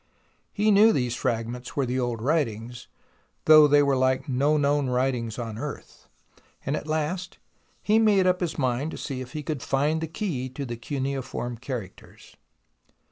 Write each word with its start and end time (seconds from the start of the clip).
He 0.51 0.71
knew 0.71 0.91
these 0.91 1.15
fragments 1.15 1.75
were 1.75 1.85
the 1.85 1.99
old 1.99 2.23
writings, 2.23 2.87
though 3.45 3.67
they 3.67 3.83
were 3.83 3.95
like 3.95 4.27
no 4.27 4.57
known 4.57 4.89
writings 4.89 5.37
on 5.37 5.59
earth, 5.59 6.07
and 6.65 6.75
at 6.75 6.87
last 6.87 7.37
he 7.83 7.99
made 7.99 8.25
up 8.25 8.39
his 8.41 8.57
mind 8.57 8.89
to 8.89 8.97
see 8.97 9.21
if 9.21 9.33
he 9.33 9.43
could 9.43 9.61
find 9.61 10.01
the 10.01 10.07
key 10.07 10.49
to 10.49 10.65
the 10.65 10.75
cuneiform 10.75 11.55
characters. 11.57 12.35